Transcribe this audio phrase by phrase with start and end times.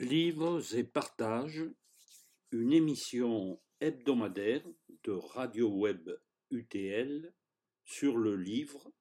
[0.00, 1.64] Livres et partages,
[2.52, 4.64] une émission hebdomadaire
[5.02, 6.08] de Radio Web
[6.52, 7.34] UTL
[7.84, 8.92] sur le livre,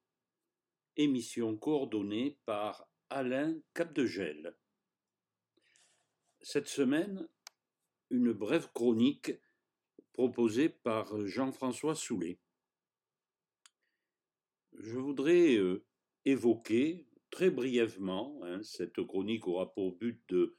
[0.95, 4.57] émission coordonnée par Alain Capdegel.
[6.41, 7.29] Cette semaine,
[8.09, 9.33] une brève chronique
[10.13, 12.39] proposée par Jean-François Soulet.
[14.73, 15.85] Je voudrais euh,
[16.25, 20.57] évoquer très brièvement, hein, cette chronique aura pour but de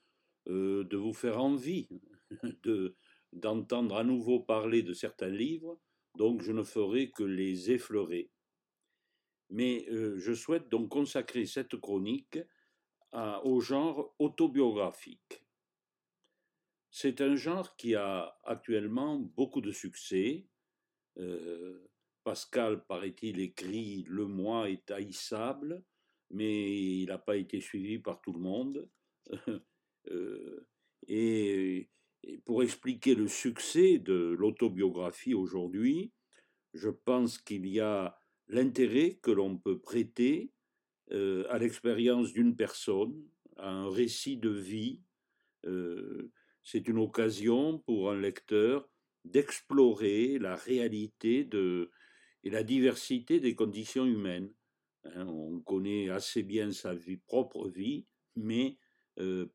[0.48, 1.88] euh, de vous faire envie
[2.62, 2.96] de,
[3.32, 5.78] d'entendre à nouveau parler de certains livres,
[6.16, 8.30] donc je ne ferai que les effleurer.
[9.50, 12.38] Mais euh, je souhaite donc consacrer cette chronique
[13.44, 15.42] au genre autobiographique.
[16.90, 20.46] C'est un genre qui a actuellement beaucoup de succès.
[21.18, 21.88] Euh,
[22.24, 25.82] Pascal, paraît-il, écrit Le moi est haïssable,
[26.30, 28.90] mais il n'a pas été suivi par tout le monde.
[30.10, 30.66] Euh,
[31.06, 31.88] et,
[32.44, 36.12] pour expliquer le succès de l'autobiographie aujourd'hui,
[36.74, 40.52] je pense qu'il y a l'intérêt que l'on peut prêter
[41.12, 43.24] euh, à l'expérience d'une personne,
[43.56, 45.02] à un récit de vie.
[45.64, 46.30] Euh,
[46.62, 48.88] c'est une occasion pour un lecteur
[49.24, 51.48] d'explorer la réalité
[52.44, 54.52] et la diversité des conditions humaines.
[55.04, 58.06] Hein, on connaît assez bien sa vie, propre vie,
[58.36, 58.76] mais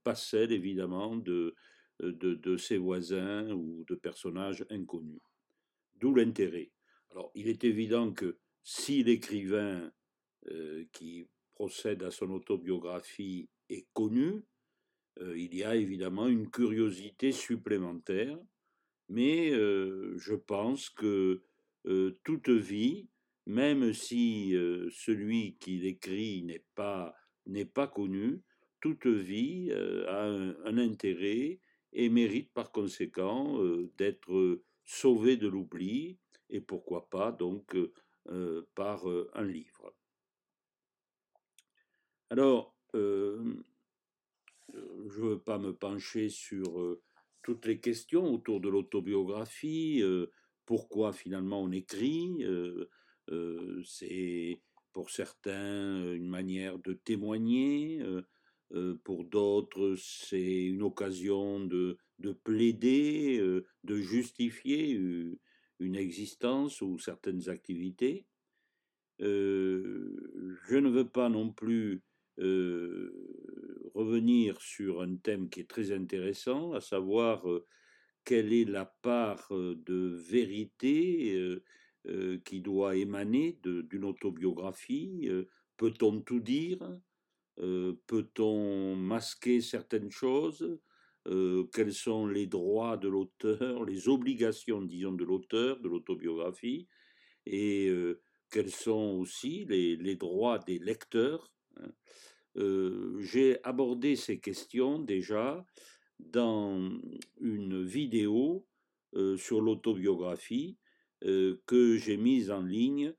[0.03, 1.55] pas celle évidemment de,
[1.99, 5.21] de, ses voisins ou de personnages inconnus.
[5.95, 6.71] D'où l'intérêt.
[7.11, 9.91] Alors il est évident que si l'écrivain
[10.49, 14.43] euh, qui procède à son autobiographie est connu,
[15.19, 18.39] euh, il y a évidemment une curiosité supplémentaire,
[19.09, 21.43] mais je pense que
[22.23, 23.09] toute vie,
[23.45, 24.53] même si
[24.91, 27.13] celui qui l'écrit n'est pas,
[27.45, 28.41] n'est pas connu,
[28.83, 30.25] toute vie euh, a
[30.67, 31.61] un, intérêt
[31.93, 36.17] et mérite par conséquent euh, d'être sauvé de l'oubli
[36.49, 37.77] et pourquoi pas donc
[38.27, 39.05] euh, par
[39.35, 39.95] un livre.
[42.29, 42.99] Alors, je
[44.69, 46.97] ne veux pas me pencher sur
[47.41, 50.03] toutes les questions autour de l'autobiographie,
[50.65, 52.45] pourquoi finalement on écrit,
[53.85, 54.61] c'est
[54.91, 58.01] pour certains une manière de témoigner,
[59.03, 61.97] pour d'autres, c'est une occasion de,
[62.43, 63.39] plaider,
[63.83, 64.99] de justifier
[65.79, 68.25] une existence ou certaines activités.
[69.19, 72.01] Je ne veux pas non plus
[73.93, 77.45] revenir sur un thème qui est très intéressant, à savoir
[78.25, 81.61] quelle est la part de vérité
[82.43, 85.29] qui doit émaner d'une autobiographie.
[85.77, 86.79] Peut-on tout dire?
[87.57, 90.79] Peut-on masquer certaines choses?
[91.25, 96.87] Quels sont les droits de l'auteur, les obligations, disons, de l'auteur, de l'autobiographie?
[97.45, 97.91] Et
[98.49, 101.91] quels sont aussi les, droits des lecteurs hein?
[103.19, 105.65] J'ai abordé ces questions déjà
[106.19, 106.91] dans
[107.39, 108.67] une vidéo
[109.37, 110.77] sur l'autobiographie
[111.21, 113.13] que j'ai mise en ligne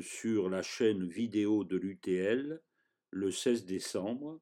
[0.00, 2.62] sur la chaîne vidéo de l'UTL
[3.12, 4.40] le 16 décembre.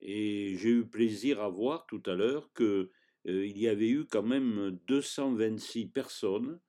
[0.00, 2.88] Et j'ai eu plaisir à voir tout à l'heure qu'il
[3.26, 6.60] euh, y avait eu quand même 226 personnes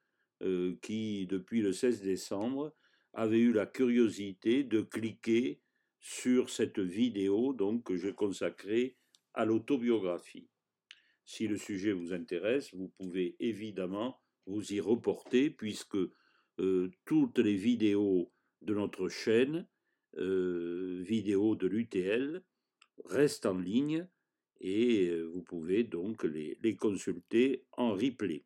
[0.42, 2.74] euh, qui, depuis le 16 décembre,
[3.14, 5.62] avaient eu la curiosité de cliquer
[6.00, 8.98] sur cette vidéo donc, que j'ai consacrée
[9.34, 10.50] à l'autobiographie.
[11.24, 15.98] Si le sujet vous intéresse, vous pouvez évidemment vous y reporter puisque
[16.60, 19.68] euh, toutes les vidéos de notre chaîne
[20.18, 22.44] vidéos de l'UTL
[23.06, 24.08] restent en ligne
[24.60, 28.44] et euh, vous pouvez donc les, consulter en replay.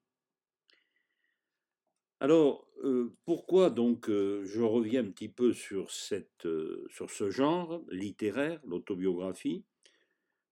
[2.22, 6.48] Alors, euh, pourquoi donc je reviens un petit peu sur, cette,
[6.90, 9.64] sur ce genre littéraire, l'autobiographie?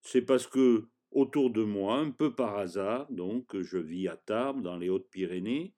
[0.01, 4.61] C'est parce que autour de moi, un peu par hasard, donc je vis à Tarbes,
[4.61, 5.73] dans les Hautes-Pyrénées,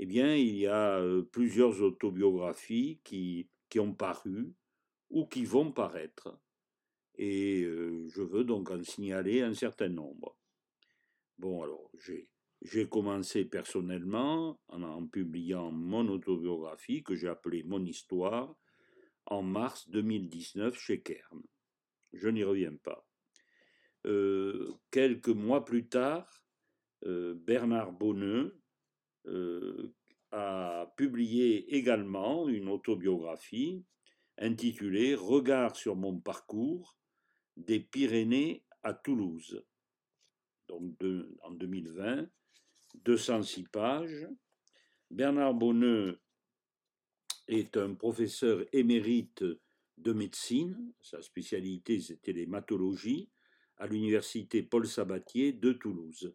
[0.00, 1.00] eh bien, il y a
[1.30, 4.54] plusieurs autobiographies qui, qui ont paru
[5.10, 6.38] ou qui vont paraître.
[7.16, 10.36] Et je veux donc en signaler un certain nombre.
[11.38, 11.90] Bon, alors,
[12.62, 18.54] j'ai commencé personnellement en, publiant mon autobiographie que j'ai appelée Mon Histoire
[19.26, 21.42] en mars 2019 chez Kern.
[22.12, 23.06] Je n'y reviens pas.
[24.90, 26.44] quelques mois plus tard,
[27.02, 28.60] Bernard Bonneux
[30.34, 33.84] a publié également une autobiographie
[34.36, 36.98] intitulée Regard sur mon parcours
[37.56, 39.64] des Pyrénées à Toulouse.
[40.66, 40.96] Donc
[41.42, 42.26] en 2020,
[43.04, 44.26] 206 pages.
[45.08, 46.20] Bernard Bonneux
[47.46, 49.44] est un professeur émérite
[49.98, 50.92] de médecine.
[51.00, 53.30] Sa spécialité, c'était l'hématologie
[53.76, 56.34] à l'université Paul Sabatier de Toulouse.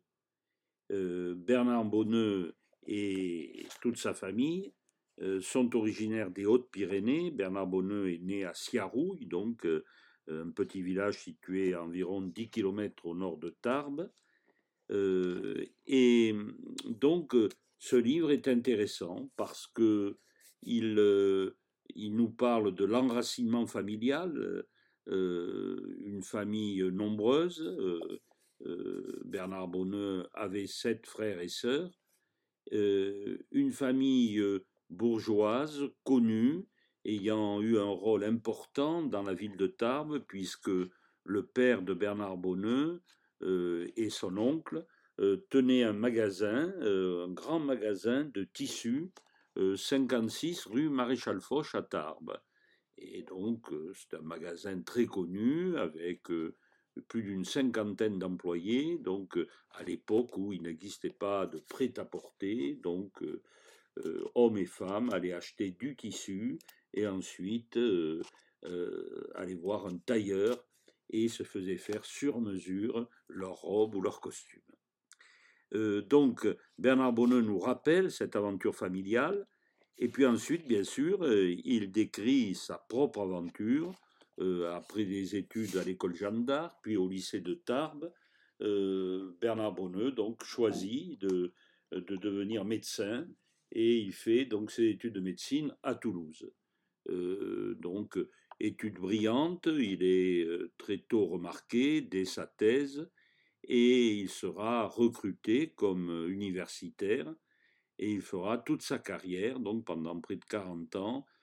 [0.92, 2.56] Euh, Bernard Bonneux
[2.92, 4.74] et toute sa famille
[5.22, 7.30] euh, sont originaires des Hautes-Pyrénées.
[7.30, 9.86] Bernard Bonneux est né à Siarouille, donc euh,
[10.28, 14.10] un petit village situé à environ 10 km au nord de Tarbes.
[14.90, 16.36] et
[16.86, 17.36] donc,
[17.78, 20.18] ce livre est intéressant parce que
[20.64, 20.96] il
[21.96, 24.66] nous parle de l'enracinement familial,
[25.08, 27.64] une famille nombreuse.
[29.26, 31.99] Bernard Bonneux avait sept frères et sœurs.
[32.72, 34.42] Une famille
[34.90, 36.66] bourgeoise connue,
[37.06, 40.72] ayant eu un rôle important dans la ville de Tarbes, puisque
[41.24, 43.02] le père de Bernard Bonneux
[43.42, 44.86] et son oncle
[45.50, 49.12] tenaient un magasin, un grand magasin de tissus
[49.76, 52.38] 56 euh, rue Maréchal Foch à Tarbes.
[52.98, 56.56] Et donc, euh, c'est un magasin très connu avec euh,
[57.08, 59.38] plus d'une cinquantaine d'employés, donc
[59.72, 63.24] à l'époque où il n'existait pas de prêt-à-porter, donc
[64.36, 66.60] hommes et femmes allaient acheter du tissu
[66.94, 67.78] et ensuite
[69.36, 70.64] allaient voir un tailleur
[71.10, 74.62] et se faisaient faire sur mesure leur robe ou leur costume.
[75.74, 76.48] Euh, donc
[76.78, 79.48] Bernard Bonneux nous rappelle cette aventure familiale,
[79.98, 83.94] et puis ensuite, bien sûr, euh, il décrit sa propre aventure
[84.40, 88.12] euh, après des études à l'école Jeanne d'Arc, puis au lycée de Tarbes.
[89.40, 91.54] Bernard Bonneux donc choisit de,
[91.94, 93.26] de, devenir médecin
[93.72, 96.52] et il fait donc ses études de médecine à Toulouse.
[97.08, 98.20] donc
[98.60, 100.46] études brillantes, il est
[100.78, 103.10] très tôt remarqué dès sa thèse
[103.64, 107.34] et il sera recruté comme euh, universitaire
[107.98, 111.39] et il fera toute sa carrière, donc pendant près de 40 ans, euh,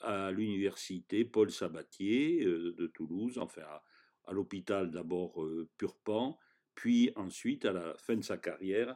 [0.00, 3.62] à l'université Paul Sabatier euh, de Toulouse, enfin
[4.24, 5.42] à, l'hôpital d'abord
[5.78, 6.38] Purpan,
[6.74, 8.94] puis ensuite à la fin de sa carrière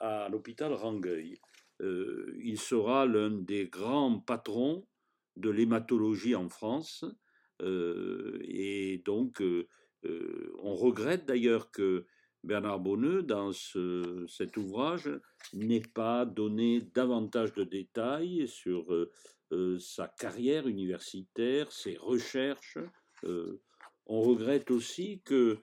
[0.00, 1.38] à l'hôpital Rangueil.
[1.80, 4.86] il sera l'un des grands patrons
[5.36, 7.04] de l'hématologie en France
[7.60, 9.42] et donc
[10.04, 12.06] euh, on regrette d'ailleurs que
[12.44, 15.10] Bernard Bonneux, dans cet ouvrage,
[15.52, 19.12] n'ait pas donné davantage de détails sur euh, euh,
[19.78, 22.78] sa carrière universitaire, ses recherches.
[23.24, 25.58] on regrette aussi que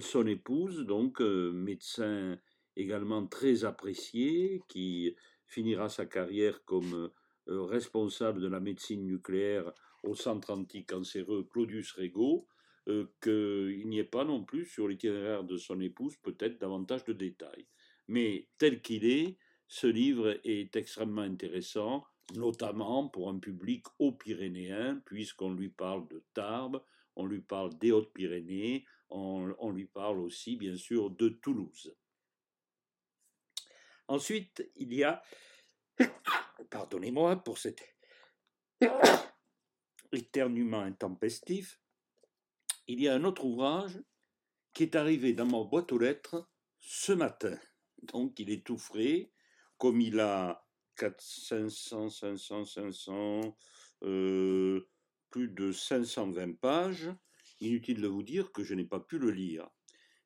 [0.00, 2.38] son épouse, donc médecin
[2.76, 5.14] également très apprécié, qui
[5.46, 7.10] finira sa carrière comme
[7.46, 12.46] responsable de la médecine nucléaire au centre anticancéreux Claudius Rego,
[12.88, 17.12] euh, qu'il n'y ait pas non plus sur l'itinéraire de son épouse peut-être davantage de
[17.12, 17.66] détails.
[18.06, 19.36] Mais tel qu'il est,
[19.66, 22.04] ce livre est extrêmement intéressant,
[22.34, 26.82] notamment pour un public haut-pyrénéen, puisqu'on lui parle de Tarbes,
[27.16, 31.96] on lui parle des Hautes-Pyrénées, on, lui parle aussi, bien sûr, de Toulouse.
[34.06, 35.22] Ensuite, il y a,
[36.70, 37.82] pardonnez-moi pour cet
[40.12, 41.80] éternuement intempestif,
[42.86, 44.00] il y a un autre ouvrage
[44.72, 46.48] qui est arrivé dans ma boîte aux lettres
[46.78, 47.58] ce matin.
[48.02, 49.30] Donc il est tout frais,
[49.76, 50.67] comme il a
[51.18, 53.56] 500, 500, 500,
[54.00, 57.10] plus de 520 pages.
[57.60, 59.68] Inutile de vous dire que je n'ai pas pu le lire.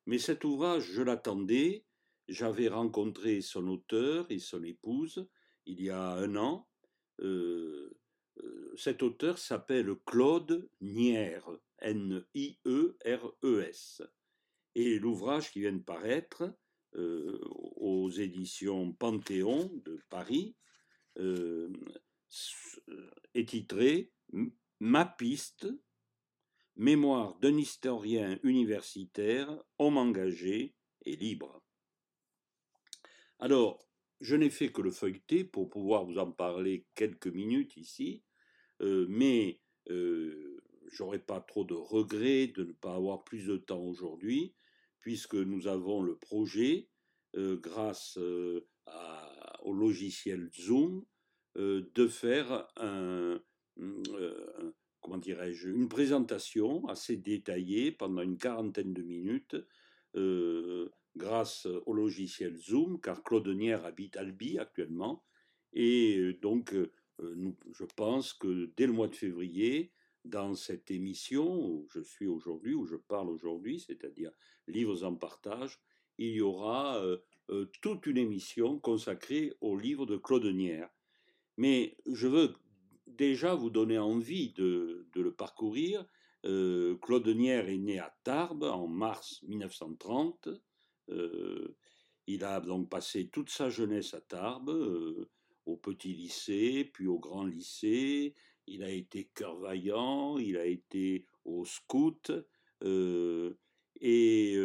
[0.05, 1.85] Mais cet ouvrage, je l'attendais.
[2.27, 5.27] J'avais rencontré son auteur et son épouse
[5.65, 6.67] il y a un an.
[7.21, 7.89] Euh,
[8.43, 11.49] euh, cet auteur s'appelle Claude Nière.
[11.79, 12.51] N-I-E-R-E-S.
[14.75, 16.53] Et l'ouvrage qui vient de paraître
[16.95, 17.39] euh,
[17.83, 20.55] aux éditions Panthéon de Paris
[21.19, 21.69] euh,
[23.33, 24.11] est titré
[24.79, 25.67] Ma piste,
[26.75, 30.75] mémoire d'un historien universitaire, homme engagé
[31.05, 31.61] et libre.
[33.39, 33.85] Alors,
[34.21, 38.23] je n'ai fait que le feuilleter pour pouvoir vous en parler quelques minutes ici,
[38.81, 39.61] euh, mais
[40.91, 44.55] j'aurais pas trop de regrets de ne pas avoir plus de temps aujourd'hui,
[44.99, 46.92] puisque nous avons le projet, euh,
[47.35, 48.65] grâce euh,
[49.61, 51.05] au logiciel Zoom,
[51.57, 53.41] euh, de faire un,
[55.01, 59.55] comment dirais-je, une présentation assez détaillée pendant une quarantaine de minutes,
[61.15, 65.23] grâce au logiciel Zoom, car Claudenière habite Albi actuellement,
[65.73, 66.75] et donc
[67.19, 69.91] je pense que dès le mois de février,
[70.23, 74.31] dans cette émission où je suis aujourd'hui, où je parle aujourd'hui, c'est-à-dire
[74.67, 75.79] Livres en partage,
[76.17, 77.17] il y aura euh,
[77.49, 80.89] euh, toute une émission consacrée au livre de Claude Nière.
[81.57, 82.53] Mais je veux
[83.07, 86.05] déjà vous donner envie de, le parcourir.
[86.45, 90.49] Euh, Claude Nière est né à Tarbes en mars 1930.
[92.27, 95.27] il a donc passé toute sa jeunesse à Tarbes,
[95.65, 98.33] au petit lycée, puis au grand lycée,
[98.67, 102.31] il a été cœur vaillant, il a été au scout,
[104.05, 104.57] et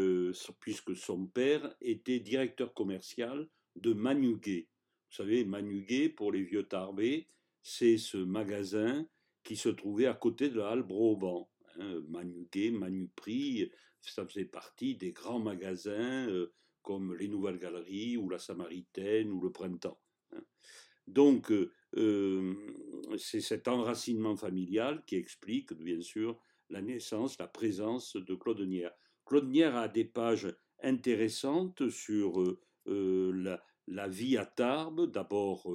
[0.59, 4.67] puisque son père était directeur commercial de Manuguet.
[5.11, 7.29] Vous savez, Manuguet, pour les vieux tarbés,
[7.63, 9.07] c'est ce magasin
[9.45, 11.49] qui se trouvait à côté de la halle Broban.
[11.79, 12.73] Hein, Manuguet,
[14.01, 16.29] ça faisait partie des grands magasins
[16.83, 20.01] comme les Nouvelles Galeries ou la Samaritaine ou le Printemps.
[20.33, 20.43] Hein.
[21.07, 21.53] Donc,
[23.19, 26.41] c'est cet enracinement familial qui explique, bien sûr,
[26.71, 28.93] la naissance, la présence de Claude Nière.
[29.29, 30.49] Claude Nière a des pages
[30.83, 32.43] intéressantes sur
[32.87, 35.71] la, vie à Tarbes, d'abord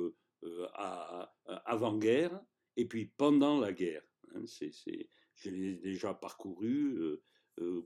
[1.66, 2.42] avant-guerre,
[2.78, 4.02] et puis pendant la guerre.
[4.34, 4.44] Hein,
[5.36, 7.20] je l'ai déjà parcouru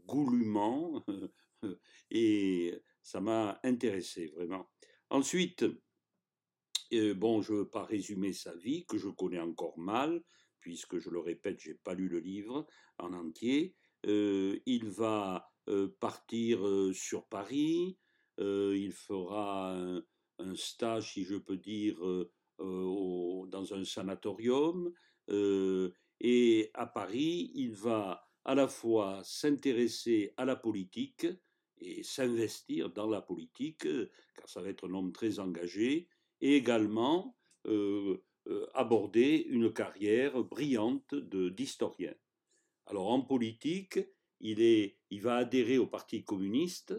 [0.06, 1.06] goulûment,
[2.12, 4.72] et ça m'a intéressé vraiment.
[5.10, 5.66] Ensuite,
[6.92, 10.24] bon, je ne veux pas résumer sa vie, que je connais encore mal,
[10.62, 12.66] puisque je le répète, j'ai pas lu le livre
[13.00, 13.76] en entier.
[14.06, 15.57] Euh, il va euh,
[16.00, 16.60] partir
[16.94, 17.98] sur Paris,
[18.38, 19.76] il fera
[20.40, 21.98] un, stage, si je peux dire,
[22.60, 24.92] dans un sanatorium,
[26.20, 31.28] et à Paris, il va à la fois s'intéresser à la politique
[31.80, 33.88] et s'investir dans la politique,
[34.36, 36.08] car ça va être un homme très engagé,
[36.42, 37.36] et également
[38.74, 42.14] aborder une carrière brillante d'historien.
[42.86, 44.00] Alors en politique,
[44.40, 46.94] il, va adhérer au Parti communiste.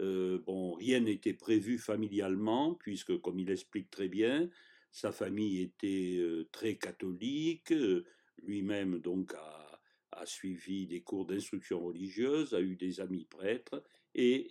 [0.00, 4.50] Euh, bon, rien n'était prévu familialement, puisque, comme il explique très bien,
[4.90, 6.20] sa famille était
[6.52, 7.74] très catholique,
[8.42, 9.80] lui-même donc a,
[10.12, 13.82] a, suivi des cours d'instruction religieuse, a eu des amis prêtres,
[14.14, 14.50] et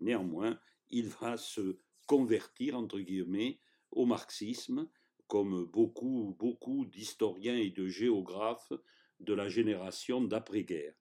[0.00, 0.58] néanmoins,
[0.90, 3.58] il va se convertir, entre guillemets,
[3.90, 4.88] au marxisme,
[5.26, 8.72] comme beaucoup, beaucoup d'historiens et de géographes
[9.20, 10.94] de la génération d'après-guerre.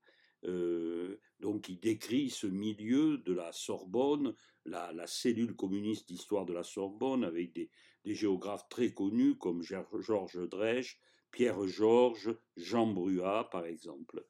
[0.45, 4.35] Euh, donc il décrit ce milieu de la Sorbonne,
[4.65, 7.69] la, cellule communiste d'histoire de la Sorbonne, avec des,
[8.05, 10.99] géographes très connus comme Georges Drèche,
[11.31, 14.25] Pierre Georges, Jean Bruat, par exemple.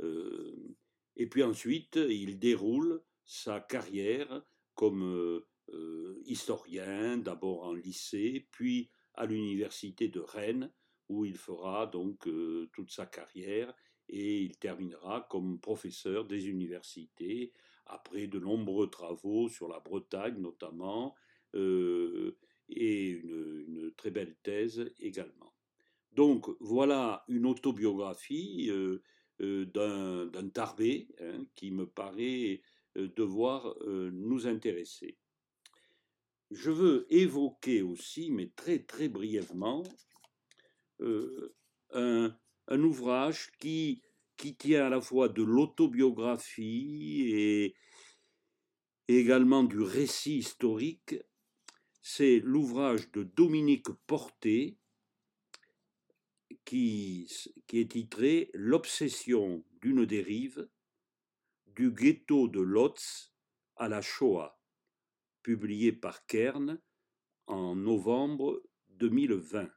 [0.00, 0.76] Euh,
[1.16, 4.42] et puis ensuite, il déroule sa carrière
[4.74, 5.02] comme
[5.72, 10.72] euh, historien, d'abord en lycée, puis à l'université de Rennes,
[11.08, 12.28] où il fera donc
[12.72, 13.74] toute sa carrière
[14.08, 17.52] et il terminera comme professeur des universités
[17.86, 21.14] après de nombreux travaux sur la Bretagne notamment
[21.54, 22.36] euh,
[22.68, 25.54] et une, très belle thèse également.
[26.12, 28.70] Donc voilà une autobiographie
[29.38, 32.62] d'un Tarbé hein, qui me paraît
[32.94, 35.18] devoir nous intéresser.
[36.50, 39.82] Je veux évoquer aussi, mais très très brièvement,
[41.00, 42.30] euh,
[42.68, 44.02] un, ouvrage qui,
[44.36, 47.74] tient à la fois de l'autobiographie et,
[49.08, 51.14] également du récit historique.
[52.02, 54.78] C'est l'ouvrage de Dominique Porté
[56.64, 57.30] qui,
[57.66, 60.68] qui est titré L'obsession d'une dérive
[61.66, 63.32] du ghetto de Lotz
[63.76, 64.56] à la Shoah
[65.46, 66.80] publié par Kern
[67.46, 69.75] en novembre 2020.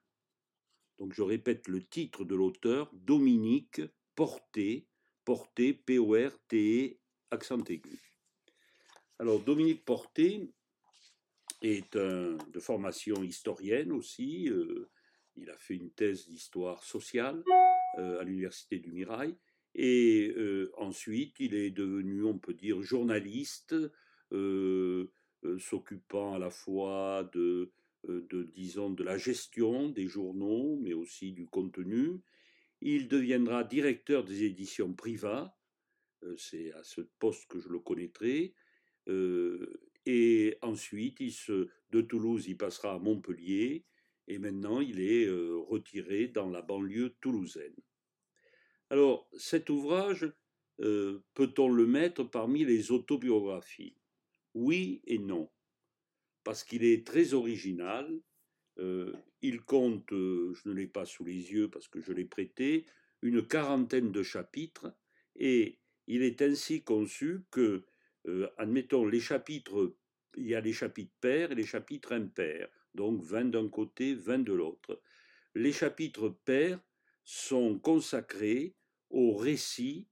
[0.99, 3.81] Donc je répète le titre de l'auteur, Dominique
[4.15, 4.85] Porté,
[5.23, 6.97] Porté, P-O-R-T-E,
[7.31, 7.99] accent aigu.
[9.17, 10.51] Alors Dominique Porté
[11.61, 14.49] est un, de formation historienne aussi.
[14.49, 14.89] Euh,
[15.37, 17.43] il a fait une thèse d'histoire sociale
[17.97, 19.37] euh, à l'université du Mirail.
[19.75, 23.75] Et euh, ensuite, il est devenu, on peut dire, journaliste,
[25.57, 27.71] s'occupant à la fois de,
[28.07, 32.21] de, disons, de la gestion des journaux, mais aussi du contenu.
[32.81, 35.57] Il deviendra directeur des éditions Priva,
[36.23, 38.53] euh, c'est à ce poste que je le connaîtrai,
[40.05, 43.85] et ensuite, de Toulouse, il passera à Montpellier,
[44.27, 47.75] et maintenant il est retiré dans la banlieue toulousaine.
[48.91, 50.31] Alors, cet ouvrage,
[50.77, 53.97] peut-on le mettre parmi les autobiographies?
[54.53, 55.49] Oui et non,
[56.49, 58.09] parce qu'il est très original.
[58.79, 59.13] Euh,
[59.43, 62.87] il compte, euh, je ne l'ai pas sous les yeux parce que je l'ai prêté,
[63.21, 64.91] une quarantaine de chapitres
[65.35, 65.77] et
[66.07, 67.85] il est ainsi conçu que,
[68.57, 69.95] admettons, les chapitres,
[70.37, 74.39] il y a les chapitres pairs et les chapitres impairs, donc 20 d'un côté, 20
[74.39, 74.99] de l'autre.
[75.53, 76.79] Les chapitres pairs
[77.23, 78.73] sont consacrés
[79.11, 80.07] au récit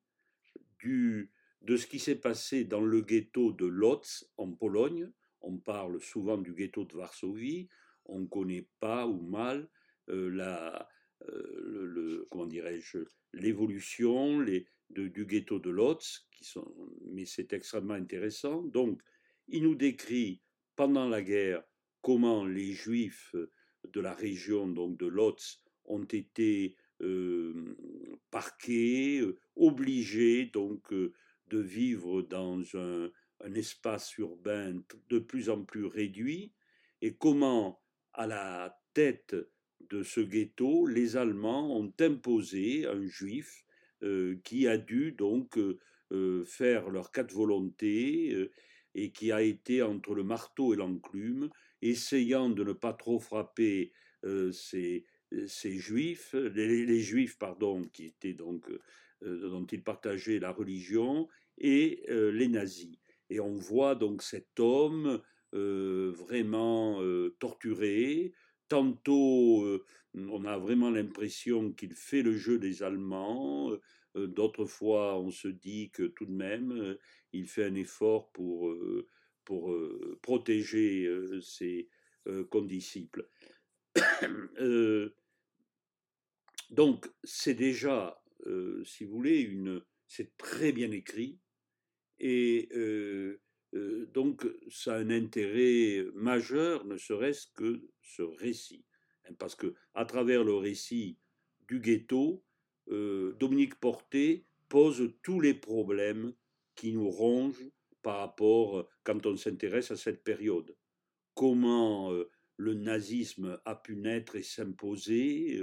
[0.83, 5.11] de ce qui s'est passé dans le ghetto de Lodz en Pologne.
[5.41, 7.69] On parle souvent du ghetto de Varsovie,
[8.05, 9.69] on ne connaît pas ou mal
[10.09, 10.87] euh, la,
[11.29, 12.99] euh, comment dirais-je,
[13.33, 14.43] l'évolution
[14.89, 16.73] du ghetto de Lodz, qui sont,
[17.11, 18.61] mais c'est extrêmement intéressant.
[18.61, 19.01] Donc,
[19.47, 20.41] il nous décrit
[20.75, 21.63] pendant la guerre
[22.01, 23.35] comment les Juifs
[23.83, 27.75] de la région donc de Lodz ont été euh,
[28.31, 29.23] parqués,
[29.55, 33.09] obligés donc de vivre dans un,
[33.53, 36.53] espace urbain de plus en plus réduit,
[37.01, 37.81] et comment,
[38.13, 39.35] à la tête
[39.89, 43.63] de ce ghetto, les Allemands ont imposé un juif
[44.03, 45.79] euh, qui a dû donc euh,
[46.11, 48.49] euh, faire leur quatre volontés
[48.95, 51.49] et qui a été entre le marteau et l'enclume,
[51.81, 53.91] essayant de ne pas trop frapper
[54.51, 55.05] ces,
[55.63, 58.65] juifs, les, juifs pardon, qui étaient donc
[59.21, 61.27] dont il partageait la religion,
[61.59, 62.97] et les nazis.
[63.29, 65.21] Et on voit donc cet homme
[65.53, 68.33] euh, vraiment euh, torturé.
[68.69, 69.65] Tantôt,
[70.13, 73.71] on a vraiment l'impression qu'il fait le jeu des Allemands.
[74.13, 76.97] D'autres fois, on se dit que tout de même,
[77.31, 78.69] il fait un effort pour,
[79.45, 79.73] pour
[80.21, 81.09] protéger
[81.41, 81.87] ses
[82.49, 83.29] condisciples.
[86.71, 88.21] donc, c'est déjà,
[88.83, 89.57] si vous voulez,
[90.07, 91.39] c'est très bien écrit.
[92.19, 92.69] Et
[94.13, 98.85] donc, ça a un intérêt majeur, ne serait-ce que ce récit.
[99.25, 101.17] Hein, parce que, à travers le récit
[101.67, 102.43] du ghetto,
[102.87, 106.33] Dominique Porté pose tous les problèmes
[106.75, 107.69] qui nous rongent
[108.01, 110.75] par rapport, quand on s'intéresse à cette période.
[111.33, 112.11] Comment
[112.55, 115.59] le nazisme a pu naître et s'imposer,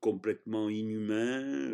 [0.00, 1.72] complètement inhumain,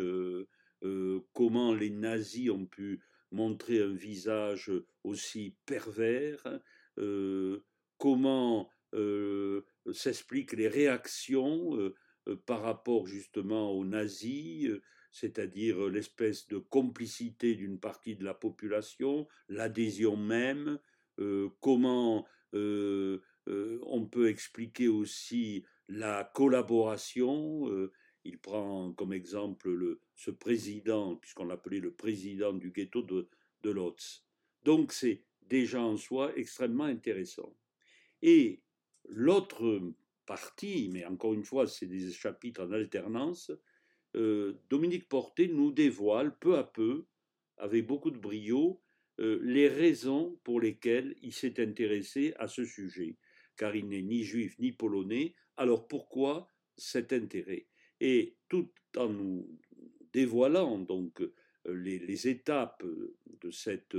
[1.33, 4.71] comment les nazis ont pu montrer un visage
[5.05, 6.61] aussi pervers,
[6.99, 7.65] euh,
[7.99, 11.95] comment euh, s'expliquent les réactions euh,
[12.47, 14.71] par rapport justement aux nazis,
[15.11, 20.79] c'est-à-dire l'espèce de complicité d'une partie de la population, l'adhésion même,
[21.61, 27.69] comment on peut expliquer aussi la collaboration,
[28.25, 33.29] il prend comme exemple le, ce président, puisqu'on l'appelait le président du ghetto de,
[33.63, 34.25] de Lotz.
[34.65, 37.57] Donc c'est déjà en soi extrêmement intéressant.
[38.23, 38.63] Et
[39.09, 39.95] l'autre
[40.27, 43.51] partie, mais encore une fois, c'est des chapitres en alternance,
[44.17, 47.07] euh, Dominique Porté nous dévoile peu à peu,
[47.57, 48.81] avec beaucoup de brio,
[49.19, 53.17] euh, les raisons pour lesquelles il s'est intéressé à ce sujet,
[53.57, 57.67] car il n'est ni juif ni polonais, alors pourquoi cet intérêt?
[58.01, 59.59] Et tout en nous
[60.13, 61.31] dévoilant donc euh,
[61.67, 62.85] les, étapes
[63.41, 63.97] de cette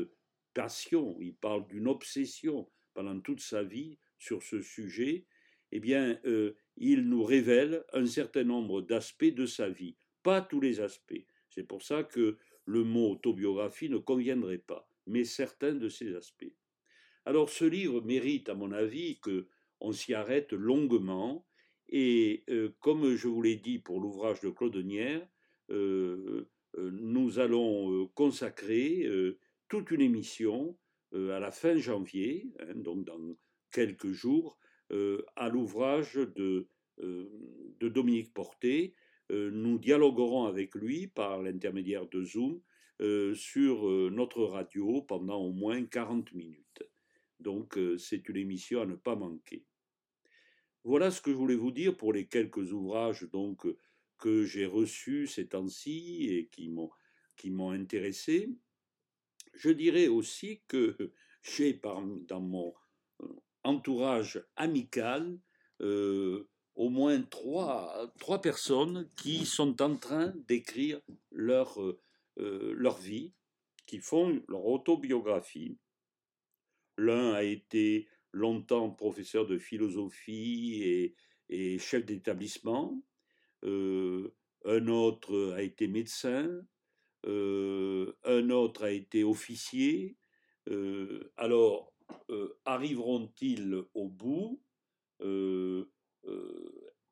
[0.54, 5.26] passion, il parle d'une obsession pendant toute sa vie sur ce sujet,
[5.72, 10.60] eh bien, euh, il nous révèle un certain nombre d'aspects de sa vie, pas tous
[10.60, 11.26] les aspects.
[11.50, 16.54] C'est pour ça que le mot autobiographie ne conviendrait pas, mais certains de ces aspects.
[17.26, 19.48] Alors, ce livre mérite, à mon avis, que
[19.80, 21.46] on s'y arrête longuement
[21.92, 22.46] et
[22.80, 25.28] comme je vous l'ai dit pour l'ouvrage de Claudenière,
[25.70, 29.06] euh, nous allons consacrer
[29.68, 30.78] toute une émission
[31.14, 33.20] à la fin janvier, hein, donc dans
[33.72, 34.58] quelques jours,
[35.36, 38.94] à l'ouvrage de, de, Dominique Porté.
[39.30, 42.62] nous dialoguerons avec lui par l'intermédiaire de Zoom
[43.34, 46.84] sur notre radio pendant au moins 40 minutes.
[47.40, 49.66] Donc c'est une émission à ne pas manquer.
[50.84, 53.68] Voilà ce que je voulais vous dire pour les quelques ouvrages donc
[54.18, 56.70] que j'ai reçus ces temps-ci et qui
[57.50, 58.50] m'ont intéressé.
[59.54, 60.96] Je dirais aussi que
[61.44, 61.80] j'ai
[62.28, 62.74] dans mon
[63.22, 63.28] euh,
[63.64, 65.40] entourage amical
[65.82, 73.34] euh, au moins trois, trois personnes qui sont en train d'écrire leur, euh, leur vie,
[73.86, 75.78] qui font leur autobiographie.
[76.98, 81.16] L'un a été longtemps professeur de philosophie
[81.50, 83.04] et, chef d'établissement.
[83.64, 86.50] Euh, un autre a été médecin.
[87.26, 90.18] Euh, un autre a été officier.
[90.70, 91.94] Euh, alors,
[92.66, 94.62] arriveront-ils au bout?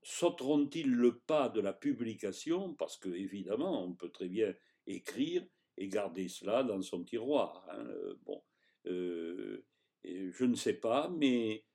[0.03, 2.73] Sauteront-ils le pas de la publication?
[2.75, 4.53] Parce que, évidemment, on peut très bien
[4.87, 5.45] écrire
[5.77, 7.67] et garder cela dans son tiroir.
[7.71, 7.87] Hein,
[8.25, 8.41] bon,
[10.39, 11.65] je ne sais pas, mais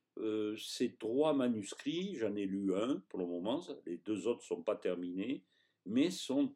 [0.57, 4.63] ces trois manuscrits, j'en ai lu un pour le moment, les deux autres ne sont
[4.63, 5.45] pas terminés,
[5.85, 6.55] mais sont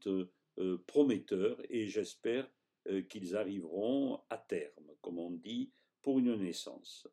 [0.87, 2.51] prometteurs et j'espère
[3.11, 7.07] qu'ils arriveront à terme, comme on dit, pour une naissance.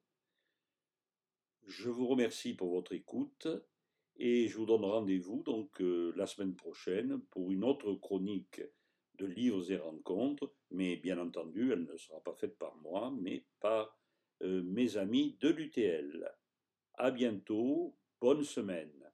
[1.66, 3.50] Je vous remercie pour votre écoute
[4.16, 8.62] et je vous donne rendez-vous donc la semaine prochaine pour une autre chronique
[9.16, 13.44] de livres et rencontres, mais bien entendu, elle ne sera pas faite par moi, mais
[13.60, 14.00] par
[14.46, 16.32] mes amis de l'UTL.
[16.96, 19.05] À bientôt, bonne semaine.